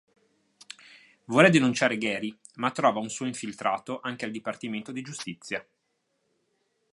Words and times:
Vuole 1.25 1.51
denunciare 1.51 1.99
Gary, 1.99 2.35
ma 2.55 2.71
trova 2.71 2.97
un 2.99 3.09
suo 3.11 3.27
infiltrato 3.27 3.99
anche 3.99 4.25
al 4.25 4.31
dipartimento 4.31 4.91
di 4.91 5.03
giustizia. 5.03 5.63